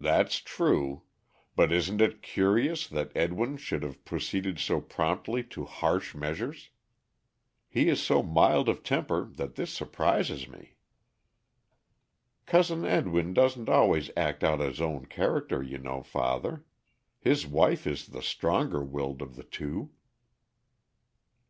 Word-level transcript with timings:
"That's 0.00 0.38
true. 0.38 1.02
But 1.54 1.70
isn't 1.70 2.00
it 2.00 2.22
curious 2.22 2.86
that 2.86 3.12
Edwin 3.14 3.58
should 3.58 3.82
have 3.82 4.02
proceeded 4.06 4.58
so 4.58 4.80
promptly 4.80 5.42
to 5.52 5.66
harsh 5.66 6.14
measures? 6.14 6.70
He 7.68 7.90
is 7.90 8.02
so 8.02 8.22
mild 8.22 8.70
of 8.70 8.82
temper 8.82 9.26
that 9.34 9.56
this 9.56 9.70
surprises 9.70 10.48
me." 10.48 10.76
"Cousin 12.46 12.86
Edwin 12.86 13.34
doesn't 13.34 13.68
always 13.68 14.08
act 14.16 14.42
out 14.42 14.60
his 14.60 14.80
own 14.80 15.04
character, 15.04 15.62
you 15.62 15.76
know, 15.76 16.02
father. 16.02 16.64
His 17.18 17.46
wife 17.46 17.86
is 17.86 18.06
the 18.06 18.22
stronger 18.22 18.82
willed 18.82 19.20
of 19.20 19.36
the 19.36 19.44
two." 19.44 19.90